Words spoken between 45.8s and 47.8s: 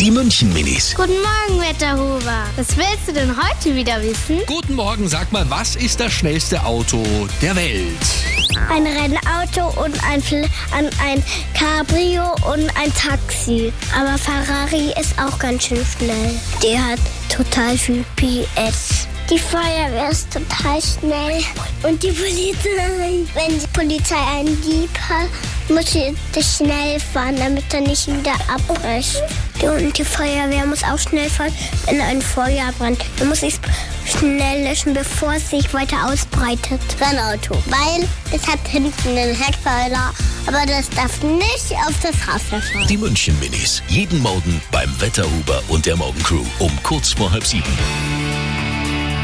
der Morgencrew um kurz vor halb sieben.